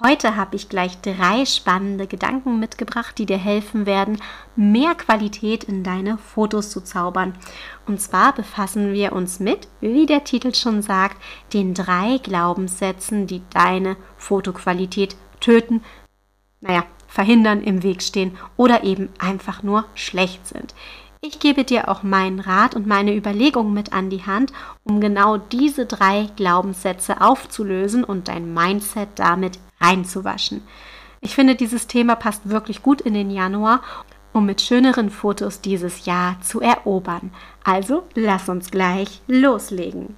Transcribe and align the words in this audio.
Heute 0.00 0.36
habe 0.36 0.54
ich 0.54 0.68
gleich 0.68 1.00
drei 1.00 1.44
spannende 1.44 2.06
Gedanken 2.06 2.60
mitgebracht, 2.60 3.18
die 3.18 3.26
dir 3.26 3.36
helfen 3.36 3.84
werden, 3.84 4.22
mehr 4.54 4.94
Qualität 4.94 5.64
in 5.64 5.82
deine 5.82 6.18
Fotos 6.18 6.70
zu 6.70 6.82
zaubern. 6.82 7.34
Und 7.84 8.00
zwar 8.00 8.32
befassen 8.32 8.92
wir 8.92 9.12
uns 9.12 9.40
mit, 9.40 9.66
wie 9.80 10.06
der 10.06 10.22
Titel 10.22 10.54
schon 10.54 10.82
sagt, 10.82 11.16
den 11.52 11.74
drei 11.74 12.18
Glaubenssätzen, 12.22 13.26
die 13.26 13.42
deine 13.50 13.96
Fotoqualität 14.16 15.16
töten, 15.40 15.82
naja, 16.60 16.84
verhindern, 17.08 17.60
im 17.64 17.82
Weg 17.82 18.02
stehen 18.02 18.38
oder 18.56 18.84
eben 18.84 19.08
einfach 19.18 19.64
nur 19.64 19.84
schlecht 19.94 20.46
sind. 20.46 20.76
Ich 21.20 21.40
gebe 21.40 21.64
dir 21.64 21.88
auch 21.88 22.04
meinen 22.04 22.38
Rat 22.38 22.76
und 22.76 22.86
meine 22.86 23.16
Überlegungen 23.16 23.74
mit 23.74 23.92
an 23.92 24.10
die 24.10 24.24
Hand, 24.24 24.52
um 24.84 25.00
genau 25.00 25.38
diese 25.38 25.86
drei 25.86 26.28
Glaubenssätze 26.36 27.20
aufzulösen 27.20 28.04
und 28.04 28.28
dein 28.28 28.54
Mindset 28.54 29.08
damit 29.16 29.58
reinzuwaschen. 29.80 30.62
Ich 31.20 31.34
finde, 31.34 31.54
dieses 31.54 31.86
Thema 31.86 32.14
passt 32.14 32.48
wirklich 32.48 32.82
gut 32.82 33.00
in 33.00 33.14
den 33.14 33.30
Januar, 33.30 33.82
um 34.32 34.46
mit 34.46 34.60
schöneren 34.60 35.10
Fotos 35.10 35.60
dieses 35.60 36.06
Jahr 36.06 36.40
zu 36.40 36.60
erobern. 36.60 37.32
Also 37.64 38.04
lass 38.14 38.48
uns 38.48 38.70
gleich 38.70 39.20
loslegen. 39.26 40.16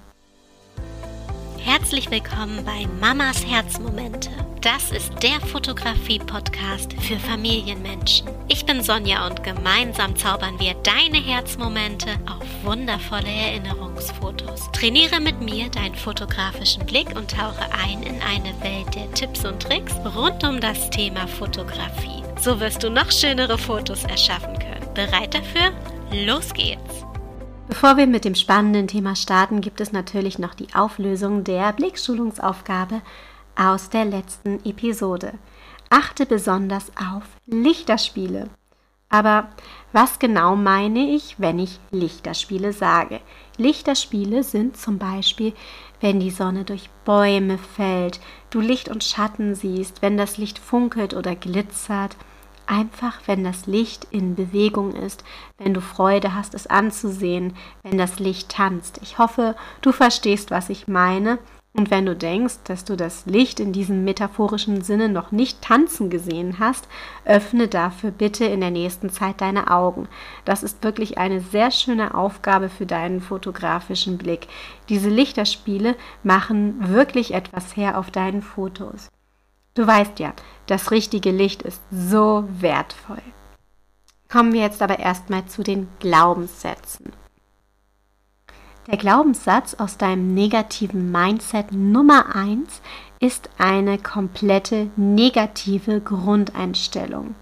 Herzlich 1.57 2.09
willkommen 2.11 2.63
bei 2.65 2.87
Mamas 2.99 3.45
Herzmomente. 3.45 4.29
Das 4.61 4.91
ist 4.91 5.11
der 5.23 5.41
Fotografie-Podcast 5.47 6.93
für 7.01 7.17
Familienmenschen. 7.17 8.29
Ich 8.47 8.63
bin 8.63 8.83
Sonja 8.83 9.25
und 9.25 9.43
gemeinsam 9.43 10.15
zaubern 10.15 10.59
wir 10.59 10.75
deine 10.83 11.17
Herzmomente 11.17 12.09
auf 12.27 12.45
wundervolle 12.63 13.27
Erinnerungsfotos. 13.27 14.71
Trainiere 14.71 15.19
mit 15.19 15.41
mir 15.41 15.67
deinen 15.69 15.95
fotografischen 15.95 16.85
Blick 16.85 17.07
und 17.15 17.31
tauche 17.31 17.65
ein 17.83 18.03
in 18.03 18.21
eine 18.21 18.53
Welt 18.61 18.93
der 18.93 19.11
Tipps 19.13 19.43
und 19.45 19.63
Tricks 19.63 19.95
rund 20.15 20.43
um 20.43 20.61
das 20.61 20.91
Thema 20.91 21.27
Fotografie. 21.27 22.21
So 22.39 22.59
wirst 22.59 22.83
du 22.83 22.91
noch 22.91 23.11
schönere 23.11 23.57
Fotos 23.57 24.03
erschaffen 24.03 24.59
können. 24.59 24.93
Bereit 24.93 25.33
dafür? 25.33 25.71
Los 26.11 26.53
geht's! 26.53 27.03
Bevor 27.67 27.97
wir 27.97 28.05
mit 28.05 28.25
dem 28.25 28.35
spannenden 28.35 28.87
Thema 28.87 29.15
starten, 29.15 29.61
gibt 29.61 29.81
es 29.81 29.91
natürlich 29.91 30.37
noch 30.37 30.53
die 30.53 30.67
Auflösung 30.75 31.43
der 31.43 31.73
Blickschulungsaufgabe 31.73 33.01
aus 33.61 33.89
der 33.89 34.05
letzten 34.05 34.65
Episode. 34.65 35.33
Achte 35.91 36.25
besonders 36.25 36.91
auf 36.97 37.23
Lichterspiele. 37.45 38.49
Aber 39.09 39.49
was 39.91 40.17
genau 40.17 40.55
meine 40.55 41.11
ich, 41.13 41.35
wenn 41.37 41.59
ich 41.59 41.79
Lichterspiele 41.91 42.73
sage? 42.73 43.19
Lichterspiele 43.57 44.43
sind 44.43 44.77
zum 44.77 44.97
Beispiel, 44.97 45.53
wenn 45.99 46.19
die 46.19 46.31
Sonne 46.31 46.63
durch 46.63 46.89
Bäume 47.05 47.59
fällt, 47.59 48.19
du 48.49 48.61
Licht 48.61 48.89
und 48.89 49.03
Schatten 49.03 49.53
siehst, 49.53 50.01
wenn 50.01 50.17
das 50.17 50.37
Licht 50.37 50.57
funkelt 50.57 51.13
oder 51.13 51.35
glitzert, 51.35 52.15
einfach, 52.65 53.19
wenn 53.27 53.43
das 53.43 53.67
Licht 53.67 54.07
in 54.09 54.33
Bewegung 54.33 54.95
ist, 54.95 55.23
wenn 55.59 55.75
du 55.75 55.81
Freude 55.81 56.33
hast, 56.33 56.55
es 56.55 56.65
anzusehen, 56.65 57.55
wenn 57.83 57.99
das 57.99 58.17
Licht 58.17 58.49
tanzt. 58.49 58.99
Ich 59.03 59.19
hoffe, 59.19 59.55
du 59.81 59.91
verstehst, 59.91 60.49
was 60.49 60.69
ich 60.69 60.87
meine. 60.87 61.37
Und 61.73 61.89
wenn 61.89 62.05
du 62.05 62.15
denkst, 62.15 62.55
dass 62.65 62.83
du 62.83 62.97
das 62.97 63.25
Licht 63.25 63.61
in 63.61 63.71
diesem 63.71 64.03
metaphorischen 64.03 64.81
Sinne 64.81 65.07
noch 65.07 65.31
nicht 65.31 65.61
tanzen 65.61 66.09
gesehen 66.09 66.59
hast, 66.59 66.87
öffne 67.23 67.69
dafür 67.69 68.11
bitte 68.11 68.43
in 68.43 68.59
der 68.59 68.71
nächsten 68.71 69.09
Zeit 69.09 69.39
deine 69.39 69.71
Augen. 69.71 70.09
Das 70.43 70.63
ist 70.63 70.83
wirklich 70.83 71.17
eine 71.17 71.39
sehr 71.39 71.71
schöne 71.71 72.13
Aufgabe 72.13 72.67
für 72.67 72.85
deinen 72.85 73.21
fotografischen 73.21 74.17
Blick. 74.17 74.47
Diese 74.89 75.09
Lichterspiele 75.09 75.95
machen 76.23 76.93
wirklich 76.93 77.33
etwas 77.33 77.77
her 77.77 77.97
auf 77.97 78.11
deinen 78.11 78.41
Fotos. 78.41 79.07
Du 79.73 79.87
weißt 79.87 80.19
ja, 80.19 80.33
das 80.67 80.91
richtige 80.91 81.31
Licht 81.31 81.61
ist 81.61 81.81
so 81.89 82.43
wertvoll. 82.59 83.21
Kommen 84.29 84.51
wir 84.51 84.61
jetzt 84.61 84.81
aber 84.81 84.99
erstmal 84.99 85.45
zu 85.45 85.63
den 85.63 85.87
Glaubenssätzen. 85.99 87.13
Der 88.87 88.97
Glaubenssatz 88.97 89.75
aus 89.75 89.97
deinem 89.97 90.33
negativen 90.33 91.11
Mindset 91.11 91.71
Nummer 91.71 92.35
1 92.35 92.81
ist 93.19 93.49
eine 93.59 93.99
komplette 93.99 94.89
negative 94.95 96.01
Grundeinstellung. 96.01 97.35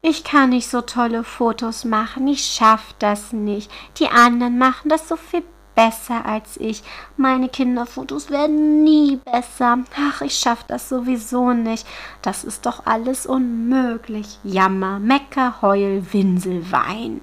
Ich 0.00 0.24
kann 0.24 0.50
nicht 0.50 0.68
so 0.68 0.80
tolle 0.80 1.24
Fotos 1.24 1.84
machen, 1.84 2.26
ich 2.26 2.44
schaffe 2.44 2.94
das 2.98 3.34
nicht. 3.34 3.70
Die 3.98 4.08
anderen 4.08 4.56
machen 4.56 4.88
das 4.88 5.08
so 5.08 5.16
viel 5.16 5.44
besser 5.74 6.24
als 6.24 6.56
ich. 6.56 6.82
Meine 7.16 7.48
Kinderfotos 7.48 8.30
werden 8.30 8.82
nie 8.82 9.16
besser. 9.16 9.78
Ach, 9.96 10.22
ich 10.22 10.38
schaffe 10.38 10.64
das 10.68 10.88
sowieso 10.88 11.52
nicht. 11.52 11.86
Das 12.22 12.44
ist 12.44 12.66
doch 12.66 12.86
alles 12.86 13.26
unmöglich. 13.26 14.38
Jammer, 14.42 14.98
Mecker, 14.98 15.60
Heul, 15.62 16.02
Winsel, 16.12 16.70
Wein. 16.72 17.20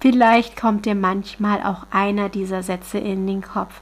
Vielleicht 0.00 0.56
kommt 0.56 0.86
dir 0.86 0.94
manchmal 0.94 1.62
auch 1.62 1.86
einer 1.90 2.28
dieser 2.28 2.62
Sätze 2.62 2.98
in 2.98 3.26
den 3.26 3.42
Kopf. 3.42 3.80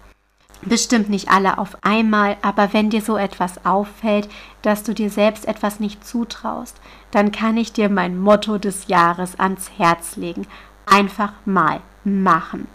Bestimmt 0.62 1.10
nicht 1.10 1.30
alle 1.30 1.58
auf 1.58 1.76
einmal, 1.82 2.38
aber 2.40 2.72
wenn 2.72 2.88
dir 2.88 3.02
so 3.02 3.16
etwas 3.16 3.66
auffällt, 3.66 4.28
dass 4.62 4.82
du 4.82 4.94
dir 4.94 5.10
selbst 5.10 5.46
etwas 5.46 5.80
nicht 5.80 6.06
zutraust, 6.06 6.80
dann 7.10 7.30
kann 7.30 7.56
ich 7.58 7.72
dir 7.72 7.90
mein 7.90 8.18
Motto 8.18 8.56
des 8.56 8.88
Jahres 8.88 9.38
ans 9.38 9.70
Herz 9.76 10.16
legen. 10.16 10.46
Einfach 10.86 11.34
mal 11.44 11.80
machen. 12.04 12.68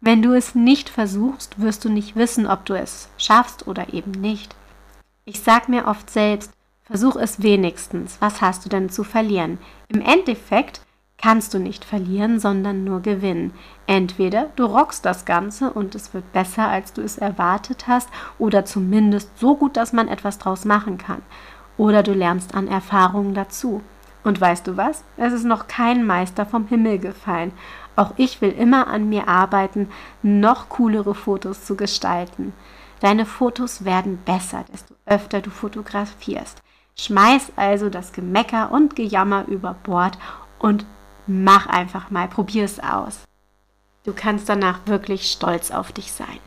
Wenn 0.00 0.22
du 0.22 0.32
es 0.32 0.54
nicht 0.54 0.88
versuchst, 0.88 1.60
wirst 1.60 1.84
du 1.84 1.88
nicht 1.88 2.14
wissen, 2.14 2.46
ob 2.46 2.64
du 2.66 2.74
es 2.74 3.08
schaffst 3.16 3.66
oder 3.66 3.92
eben 3.92 4.12
nicht. 4.12 4.54
Ich 5.24 5.40
sag 5.40 5.68
mir 5.68 5.86
oft 5.86 6.10
selbst, 6.10 6.52
versuch 6.84 7.16
es 7.16 7.42
wenigstens. 7.42 8.18
Was 8.20 8.42
hast 8.42 8.64
du 8.64 8.68
denn 8.68 8.90
zu 8.90 9.02
verlieren? 9.02 9.58
Im 9.88 10.02
Endeffekt 10.02 10.82
kannst 11.24 11.54
du 11.54 11.58
nicht 11.58 11.86
verlieren, 11.86 12.38
sondern 12.38 12.84
nur 12.84 13.00
gewinnen. 13.00 13.54
Entweder 13.86 14.50
du 14.56 14.66
rockst 14.66 15.06
das 15.06 15.24
Ganze 15.24 15.72
und 15.72 15.94
es 15.94 16.12
wird 16.12 16.30
besser, 16.34 16.68
als 16.68 16.92
du 16.92 17.00
es 17.00 17.16
erwartet 17.16 17.86
hast, 17.88 18.10
oder 18.38 18.66
zumindest 18.66 19.38
so 19.38 19.56
gut, 19.56 19.78
dass 19.78 19.94
man 19.94 20.08
etwas 20.08 20.36
draus 20.36 20.66
machen 20.66 20.98
kann. 20.98 21.22
Oder 21.78 22.02
du 22.02 22.12
lernst 22.12 22.54
an 22.54 22.68
Erfahrungen 22.68 23.32
dazu. 23.32 23.80
Und 24.22 24.38
weißt 24.38 24.66
du 24.66 24.76
was? 24.76 25.02
Es 25.16 25.32
ist 25.32 25.44
noch 25.44 25.66
kein 25.66 26.04
Meister 26.04 26.44
vom 26.44 26.66
Himmel 26.68 26.98
gefallen. 26.98 27.52
Auch 27.96 28.12
ich 28.18 28.42
will 28.42 28.52
immer 28.52 28.88
an 28.88 29.08
mir 29.08 29.26
arbeiten, 29.26 29.88
noch 30.22 30.68
coolere 30.68 31.14
Fotos 31.14 31.64
zu 31.64 31.74
gestalten. 31.74 32.52
Deine 33.00 33.24
Fotos 33.24 33.86
werden 33.86 34.18
besser, 34.26 34.66
desto 34.70 34.94
öfter 35.06 35.40
du 35.40 35.48
fotografierst. 35.48 36.60
Schmeiß 36.98 37.52
also 37.56 37.88
das 37.88 38.12
Gemecker 38.12 38.70
und 38.70 38.94
Gejammer 38.94 39.46
über 39.48 39.74
Bord 39.84 40.18
und 40.58 40.84
mach 41.26 41.66
einfach 41.66 42.10
mal, 42.10 42.28
probier 42.28 42.64
es 42.64 42.80
aus. 42.80 43.20
Du 44.04 44.12
kannst 44.12 44.48
danach 44.48 44.80
wirklich 44.86 45.30
stolz 45.30 45.70
auf 45.70 45.92
dich 45.92 46.12
sein. 46.12 46.40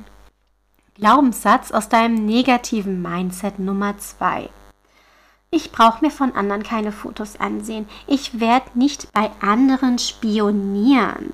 Glaubenssatz 0.95 1.71
aus 1.71 1.89
deinem 1.89 2.25
negativen 2.25 3.01
Mindset 3.01 3.59
Nummer 3.59 3.97
2. 3.97 4.49
Ich 5.49 5.71
brauche 5.71 6.03
mir 6.03 6.11
von 6.11 6.35
anderen 6.35 6.63
keine 6.63 6.91
Fotos 6.91 7.39
ansehen. 7.39 7.87
Ich 8.05 8.39
werde 8.39 8.77
nicht 8.77 9.11
bei 9.13 9.31
anderen 9.39 9.97
spionieren. 9.97 11.33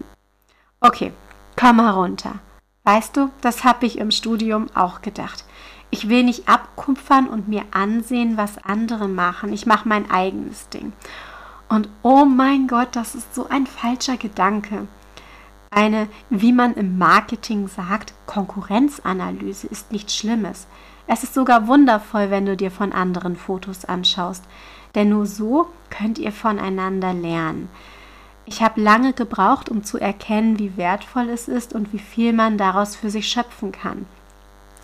Okay, 0.80 1.14
komm 1.58 1.80
herunter. 1.80 2.36
Weißt 2.84 3.18
du, 3.18 3.32
das 3.42 3.64
habe 3.64 3.86
ich 3.86 3.98
im 3.98 4.12
Studium 4.12 4.68
auch 4.76 5.02
gedacht. 5.02 5.46
Ich 5.90 6.10
will 6.10 6.24
nicht 6.24 6.50
abkupfern 6.50 7.28
und 7.28 7.48
mir 7.48 7.64
ansehen, 7.72 8.36
was 8.36 8.58
andere 8.64 9.08
machen. 9.08 9.54
Ich 9.54 9.66
mache 9.66 9.88
mein 9.88 10.12
eigenes 10.12 10.70
Ding. 10.70 10.92
Und 11.70 11.90
oh 12.04 12.26
mein 12.26 12.68
Gott, 12.68 12.90
das 12.96 13.16
ist 13.16 13.34
so 13.34 13.48
ein 13.50 13.66
falscher 13.66 14.18
Gedanke. 14.18 14.88
Eine, 15.72 16.08
wie 16.30 16.52
man 16.52 16.76
im 16.76 17.00
Marketing 17.00 17.68
sagt, 17.68 18.14
Konkurrenzanalyse 18.28 19.68
ist 19.68 19.92
nichts 19.92 20.16
Schlimmes. 20.16 20.68
Es 21.08 21.24
ist 21.24 21.34
sogar 21.34 21.68
wundervoll, 21.68 22.30
wenn 22.30 22.46
du 22.46 22.56
dir 22.56 22.70
von 22.70 22.94
anderen 22.94 23.36
Fotos 23.36 23.84
anschaust, 23.86 24.44
denn 24.94 25.10
nur 25.10 25.26
so 25.26 25.68
könnt 25.90 26.20
ihr 26.20 26.32
voneinander 26.32 27.14
lernen. 27.14 27.70
Ich 28.46 28.62
habe 28.62 28.82
lange 28.82 29.14
gebraucht, 29.14 29.70
um 29.70 29.84
zu 29.84 29.98
erkennen, 29.98 30.60
wie 30.60 30.78
wertvoll 30.78 31.30
es 31.30 31.48
ist 31.48 31.74
und 31.74 31.92
wie 31.94 32.00
viel 32.00 32.34
man 32.34 32.58
daraus 32.58 32.96
für 32.96 33.10
sich 33.10 33.28
schöpfen 33.28 33.72
kann. 33.72 34.06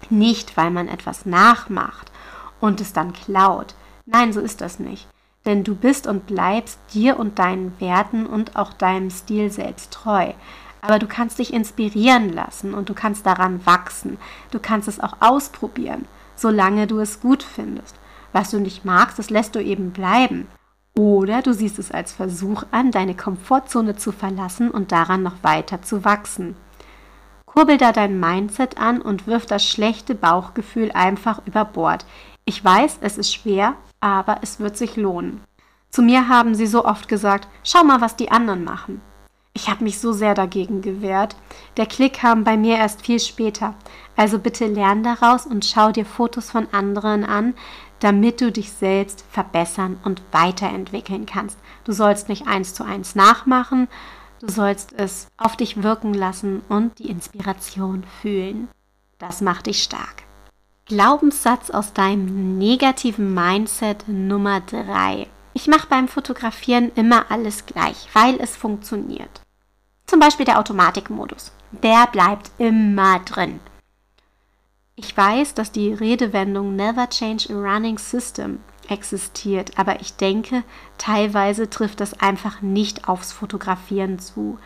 Nicht, 0.09 0.57
weil 0.57 0.71
man 0.71 0.87
etwas 0.87 1.25
nachmacht 1.25 2.11
und 2.61 2.81
es 2.81 2.93
dann 2.93 3.13
klaut. 3.13 3.75
Nein, 4.05 4.33
so 4.33 4.39
ist 4.39 4.61
das 4.61 4.79
nicht. 4.79 5.07
Denn 5.49 5.63
du 5.63 5.73
bist 5.73 6.05
und 6.05 6.27
bleibst 6.27 6.79
dir 6.93 7.17
und 7.17 7.39
deinen 7.39 7.73
Werten 7.79 8.27
und 8.27 8.55
auch 8.55 8.71
deinem 8.71 9.09
Stil 9.09 9.49
selbst 9.49 9.91
treu. 9.91 10.33
Aber 10.81 10.99
du 10.99 11.07
kannst 11.07 11.39
dich 11.39 11.51
inspirieren 11.51 12.31
lassen 12.31 12.75
und 12.75 12.87
du 12.87 12.93
kannst 12.93 13.25
daran 13.25 13.65
wachsen. 13.65 14.19
Du 14.51 14.59
kannst 14.59 14.87
es 14.87 14.99
auch 14.99 15.13
ausprobieren, 15.21 16.05
solange 16.35 16.85
du 16.85 16.99
es 16.99 17.19
gut 17.19 17.41
findest. 17.41 17.95
Was 18.31 18.51
du 18.51 18.59
nicht 18.59 18.85
magst, 18.85 19.17
das 19.17 19.31
lässt 19.31 19.55
du 19.55 19.59
eben 19.59 19.89
bleiben. 19.89 20.47
Oder 20.95 21.41
du 21.41 21.51
siehst 21.51 21.79
es 21.79 21.89
als 21.89 22.11
Versuch 22.11 22.65
an, 22.69 22.91
deine 22.91 23.15
Komfortzone 23.15 23.95
zu 23.95 24.11
verlassen 24.11 24.69
und 24.69 24.91
daran 24.91 25.23
noch 25.23 25.41
weiter 25.41 25.81
zu 25.81 26.05
wachsen. 26.05 26.57
Kurbel 27.47 27.77
da 27.77 27.91
dein 27.91 28.19
Mindset 28.19 28.77
an 28.77 29.01
und 29.01 29.25
wirf 29.25 29.47
das 29.47 29.65
schlechte 29.65 30.13
Bauchgefühl 30.13 30.91
einfach 30.91 31.41
über 31.47 31.65
Bord. 31.65 32.05
Ich 32.45 32.63
weiß, 32.63 32.99
es 33.01 33.17
ist 33.17 33.33
schwer, 33.33 33.73
aber 34.01 34.39
es 34.41 34.59
wird 34.59 34.77
sich 34.77 34.95
lohnen. 34.95 35.41
Zu 35.89 36.01
mir 36.01 36.27
haben 36.27 36.55
sie 36.55 36.67
so 36.67 36.85
oft 36.85 37.07
gesagt, 37.07 37.47
schau 37.63 37.83
mal, 37.83 38.01
was 38.01 38.15
die 38.15 38.31
anderen 38.31 38.63
machen. 38.63 39.01
Ich 39.53 39.69
habe 39.69 39.83
mich 39.83 39.99
so 39.99 40.13
sehr 40.13 40.35
dagegen 40.35 40.81
gewehrt. 40.81 41.35
Der 41.77 41.85
Klick 41.85 42.13
kam 42.13 42.43
bei 42.43 42.55
mir 42.55 42.77
erst 42.77 43.01
viel 43.01 43.19
später. 43.19 43.73
Also 44.15 44.39
bitte 44.39 44.67
lern 44.67 45.03
daraus 45.03 45.45
und 45.45 45.65
schau 45.65 45.91
dir 45.91 46.05
Fotos 46.05 46.51
von 46.51 46.67
anderen 46.71 47.25
an, 47.25 47.55
damit 47.99 48.39
du 48.39 48.51
dich 48.51 48.71
selbst 48.71 49.25
verbessern 49.29 49.99
und 50.03 50.21
weiterentwickeln 50.31 51.25
kannst. 51.25 51.57
Du 51.83 51.91
sollst 51.91 52.29
nicht 52.29 52.47
eins 52.47 52.73
zu 52.73 52.85
eins 52.85 53.15
nachmachen, 53.15 53.87
du 54.39 54.49
sollst 54.49 54.93
es 54.93 55.27
auf 55.37 55.57
dich 55.57 55.83
wirken 55.83 56.13
lassen 56.13 56.61
und 56.69 56.99
die 56.99 57.09
Inspiration 57.09 58.03
fühlen. 58.21 58.69
Das 59.17 59.41
macht 59.41 59.65
dich 59.65 59.83
stark. 59.83 60.28
Glaubenssatz 60.89 61.69
aus 61.69 61.93
deinem 61.93 62.57
negativen 62.57 63.31
Mindset 63.35 64.07
Nummer 64.07 64.59
3. 64.59 65.27
Ich 65.53 65.67
mache 65.67 65.85
beim 65.87 66.07
Fotografieren 66.07 66.91
immer 66.95 67.29
alles 67.29 67.67
gleich, 67.67 68.07
weil 68.13 68.39
es 68.39 68.57
funktioniert. 68.57 69.41
Zum 70.07 70.19
Beispiel 70.19 70.47
der 70.47 70.57
Automatikmodus. 70.57 71.51
Der 71.83 72.07
bleibt 72.07 72.49
immer 72.57 73.19
drin. 73.19 73.59
Ich 74.95 75.15
weiß, 75.15 75.53
dass 75.53 75.71
die 75.71 75.93
Redewendung 75.93 76.75
Never 76.75 77.07
Change 77.07 77.53
a 77.53 77.53
Running 77.53 77.99
System 77.99 78.57
existiert, 78.87 79.77
aber 79.77 80.01
ich 80.01 80.15
denke, 80.15 80.63
teilweise 80.97 81.69
trifft 81.69 81.99
das 82.01 82.19
einfach 82.19 82.63
nicht 82.63 83.07
aufs 83.07 83.31
Fotografieren 83.31 84.17
zu. 84.17 84.57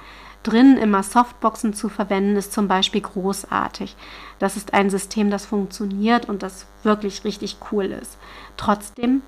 Drinnen 0.44 0.78
immer 0.78 1.04
Softboxen 1.04 1.74
zu 1.74 1.90
verwenden, 1.90 2.36
ist 2.36 2.54
zum 2.54 2.68
Beispiel 2.68 3.02
großartig. 3.02 3.96
Das 4.40 4.58
ist 4.58 4.74
ein 4.74 4.90
System, 4.90 5.30
das 5.32 5.46
funktioniert 5.46 6.28
und 6.28 6.44
das 6.44 6.68
wirklich 6.84 7.24
richtig 7.24 7.58
cool 7.72 7.86
ist. 7.86 8.18
Trotzdem 8.58 9.22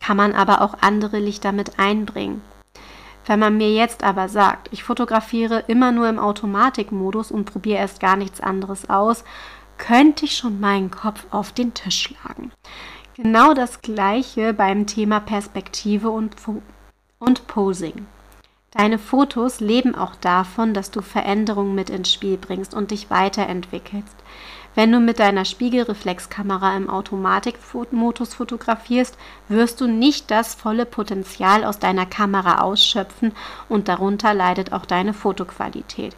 kann 0.00 0.16
man 0.16 0.34
aber 0.34 0.60
auch 0.60 0.74
andere 0.80 1.18
Lichter 1.18 1.52
mit 1.52 1.78
einbringen. 1.78 2.42
Wenn 3.26 3.40
man 3.40 3.56
mir 3.56 3.72
jetzt 3.72 4.04
aber 4.04 4.28
sagt, 4.28 4.68
ich 4.72 4.84
fotografiere 4.84 5.64
immer 5.66 5.92
nur 5.92 6.08
im 6.08 6.18
Automatikmodus 6.18 7.30
und 7.30 7.44
probiere 7.44 7.78
erst 7.78 8.00
gar 8.00 8.16
nichts 8.16 8.40
anderes 8.40 8.88
aus, 8.88 9.24
könnte 9.76 10.24
ich 10.24 10.36
schon 10.36 10.60
meinen 10.60 10.90
Kopf 10.90 11.26
auf 11.30 11.52
den 11.52 11.74
Tisch 11.74 12.02
schlagen. 12.02 12.52
Genau 13.14 13.52
das 13.52 13.82
gleiche 13.82 14.54
beim 14.54 14.86
Thema 14.86 15.20
Perspektive 15.20 16.10
und, 16.10 16.36
und 17.18 17.46
Posing. 17.46 18.06
Deine 18.72 18.98
Fotos 18.98 19.60
leben 19.60 19.94
auch 19.94 20.14
davon, 20.14 20.74
dass 20.74 20.90
du 20.90 21.00
Veränderungen 21.00 21.74
mit 21.74 21.88
ins 21.88 22.12
Spiel 22.12 22.36
bringst 22.36 22.74
und 22.74 22.90
dich 22.90 23.08
weiterentwickelst. 23.08 24.14
Wenn 24.74 24.92
du 24.92 25.00
mit 25.00 25.18
deiner 25.18 25.46
Spiegelreflexkamera 25.46 26.76
im 26.76 26.90
Automatikmodus 26.90 28.34
fotografierst, 28.34 29.16
wirst 29.48 29.80
du 29.80 29.86
nicht 29.88 30.30
das 30.30 30.54
volle 30.54 30.84
Potenzial 30.84 31.64
aus 31.64 31.78
deiner 31.78 32.04
Kamera 32.04 32.60
ausschöpfen 32.60 33.32
und 33.70 33.88
darunter 33.88 34.34
leidet 34.34 34.72
auch 34.72 34.84
deine 34.84 35.14
Fotoqualität. 35.14 36.14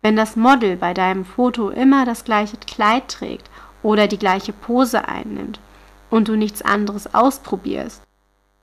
Wenn 0.00 0.16
das 0.16 0.36
Model 0.36 0.76
bei 0.76 0.94
deinem 0.94 1.26
Foto 1.26 1.68
immer 1.68 2.06
das 2.06 2.24
gleiche 2.24 2.56
Kleid 2.56 3.08
trägt 3.08 3.50
oder 3.82 4.08
die 4.08 4.18
gleiche 4.18 4.54
Pose 4.54 5.06
einnimmt 5.06 5.60
und 6.08 6.28
du 6.28 6.36
nichts 6.36 6.62
anderes 6.62 7.14
ausprobierst, 7.14 8.02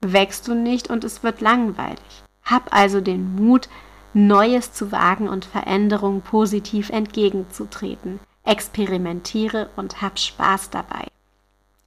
wächst 0.01 0.47
du 0.47 0.55
nicht 0.55 0.89
und 0.89 1.03
es 1.03 1.21
wird 1.21 1.41
langweilig. 1.41 2.23
Hab 2.43 2.73
also 2.73 3.01
den 3.01 3.35
Mut, 3.35 3.69
Neues 4.13 4.73
zu 4.73 4.91
wagen 4.91 5.29
und 5.29 5.45
Veränderungen 5.45 6.21
positiv 6.21 6.89
entgegenzutreten. 6.89 8.19
Experimentiere 8.43 9.69
und 9.75 10.01
hab 10.01 10.19
Spaß 10.19 10.69
dabei. 10.69 11.07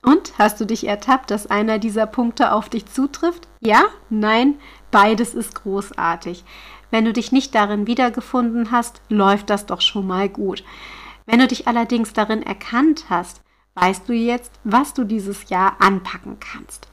Und 0.02 0.38
hast 0.38 0.60
du 0.60 0.66
dich 0.66 0.86
ertappt, 0.86 1.30
dass 1.30 1.46
einer 1.46 1.78
dieser 1.78 2.06
Punkte 2.06 2.52
auf 2.52 2.68
dich 2.68 2.86
zutrifft? 2.86 3.48
Ja? 3.60 3.84
Nein? 4.10 4.58
Beides 4.90 5.34
ist 5.34 5.54
großartig. 5.54 6.44
Wenn 6.90 7.04
du 7.04 7.12
dich 7.12 7.32
nicht 7.32 7.54
darin 7.54 7.86
wiedergefunden 7.86 8.70
hast, 8.70 9.00
läuft 9.08 9.50
das 9.50 9.66
doch 9.66 9.80
schon 9.80 10.06
mal 10.06 10.28
gut. 10.28 10.62
Wenn 11.26 11.40
du 11.40 11.46
dich 11.46 11.66
allerdings 11.66 12.12
darin 12.12 12.42
erkannt 12.42 13.06
hast, 13.08 13.40
weißt 13.74 14.08
du 14.08 14.12
jetzt, 14.12 14.52
was 14.62 14.94
du 14.94 15.04
dieses 15.04 15.48
Jahr 15.48 15.76
anpacken 15.80 16.38
kannst. 16.38 16.86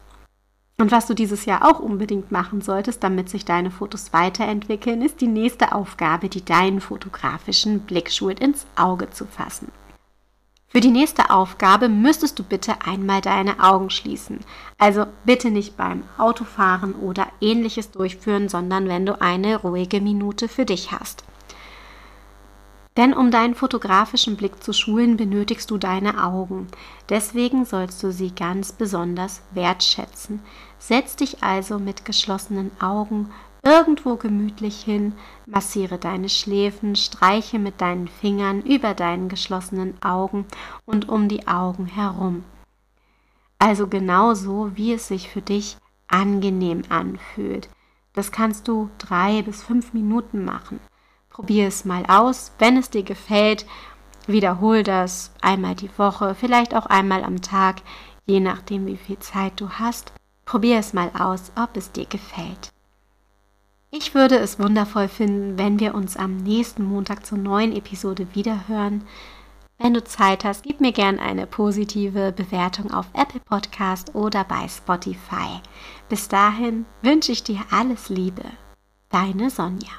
Und 0.81 0.91
was 0.91 1.05
du 1.05 1.13
dieses 1.13 1.45
Jahr 1.45 1.63
auch 1.63 1.79
unbedingt 1.79 2.31
machen 2.31 2.61
solltest, 2.61 3.03
damit 3.03 3.29
sich 3.29 3.45
deine 3.45 3.69
Fotos 3.69 4.13
weiterentwickeln, 4.13 5.03
ist 5.03 5.21
die 5.21 5.27
nächste 5.27 5.75
Aufgabe, 5.75 6.27
die 6.27 6.43
deinen 6.43 6.81
fotografischen 6.81 7.81
Blick 7.81 8.09
schult, 8.09 8.39
ins 8.39 8.65
Auge 8.75 9.11
zu 9.11 9.27
fassen. 9.27 9.71
Für 10.69 10.79
die 10.79 10.89
nächste 10.89 11.29
Aufgabe 11.29 11.87
müsstest 11.87 12.39
du 12.39 12.43
bitte 12.43 12.73
einmal 12.83 13.21
deine 13.21 13.63
Augen 13.63 13.91
schließen. 13.91 14.39
Also 14.79 15.05
bitte 15.23 15.51
nicht 15.51 15.77
beim 15.77 16.01
Autofahren 16.17 16.95
oder 16.95 17.27
ähnliches 17.41 17.91
durchführen, 17.91 18.49
sondern 18.49 18.87
wenn 18.87 19.05
du 19.05 19.21
eine 19.21 19.57
ruhige 19.57 20.01
Minute 20.01 20.47
für 20.47 20.65
dich 20.65 20.91
hast. 20.91 21.23
Denn 23.01 23.15
um 23.15 23.31
deinen 23.31 23.55
fotografischen 23.55 24.37
Blick 24.37 24.63
zu 24.63 24.73
schulen, 24.73 25.17
benötigst 25.17 25.71
du 25.71 25.79
deine 25.79 26.23
Augen. 26.23 26.67
Deswegen 27.09 27.65
sollst 27.65 28.03
du 28.03 28.11
sie 28.11 28.29
ganz 28.29 28.73
besonders 28.73 29.41
wertschätzen. 29.55 30.39
Setz 30.77 31.15
dich 31.15 31.41
also 31.41 31.79
mit 31.79 32.05
geschlossenen 32.05 32.69
Augen 32.79 33.31
irgendwo 33.63 34.17
gemütlich 34.17 34.83
hin, 34.83 35.13
massiere 35.47 35.97
deine 35.97 36.29
Schläfen, 36.29 36.95
streiche 36.95 37.57
mit 37.57 37.81
deinen 37.81 38.07
Fingern 38.07 38.61
über 38.61 38.93
deinen 38.93 39.29
geschlossenen 39.29 39.99
Augen 40.03 40.45
und 40.85 41.09
um 41.09 41.27
die 41.27 41.47
Augen 41.47 41.87
herum. 41.87 42.43
Also 43.57 43.87
genauso, 43.87 44.73
wie 44.75 44.93
es 44.93 45.07
sich 45.07 45.27
für 45.27 45.41
dich 45.41 45.75
angenehm 46.07 46.83
anfühlt. 46.89 47.67
Das 48.13 48.31
kannst 48.31 48.67
du 48.67 48.91
drei 48.99 49.41
bis 49.41 49.63
fünf 49.63 49.91
Minuten 49.91 50.45
machen. 50.45 50.79
Probier 51.31 51.67
es 51.67 51.85
mal 51.85 52.05
aus. 52.07 52.51
Wenn 52.59 52.77
es 52.77 52.89
dir 52.89 53.03
gefällt, 53.03 53.65
wiederhol 54.27 54.83
das 54.83 55.31
einmal 55.41 55.75
die 55.75 55.89
Woche, 55.97 56.35
vielleicht 56.35 56.75
auch 56.75 56.85
einmal 56.85 57.23
am 57.23 57.41
Tag, 57.41 57.81
je 58.25 58.39
nachdem, 58.39 58.85
wie 58.85 58.97
viel 58.97 59.19
Zeit 59.19 59.53
du 59.55 59.69
hast. 59.69 60.13
Probier 60.45 60.77
es 60.77 60.93
mal 60.93 61.11
aus, 61.17 61.51
ob 61.55 61.77
es 61.77 61.91
dir 61.91 62.05
gefällt. 62.05 62.71
Ich 63.89 64.15
würde 64.15 64.37
es 64.37 64.59
wundervoll 64.59 65.07
finden, 65.07 65.57
wenn 65.57 65.79
wir 65.79 65.95
uns 65.95 66.15
am 66.15 66.37
nächsten 66.37 66.83
Montag 66.83 67.25
zur 67.25 67.37
neuen 67.37 67.75
Episode 67.75 68.27
wiederhören. 68.33 69.03
Wenn 69.77 69.93
du 69.93 70.03
Zeit 70.03 70.45
hast, 70.45 70.63
gib 70.63 70.79
mir 70.79 70.91
gern 70.91 71.19
eine 71.19 71.47
positive 71.47 72.31
Bewertung 72.31 72.93
auf 72.93 73.07
Apple 73.13 73.41
Podcast 73.41 74.15
oder 74.15 74.43
bei 74.43 74.67
Spotify. 74.67 75.59
Bis 76.07 76.27
dahin 76.27 76.85
wünsche 77.01 77.31
ich 77.31 77.43
dir 77.43 77.59
alles 77.71 78.09
Liebe. 78.09 78.43
Deine 79.09 79.49
Sonja. 79.49 79.91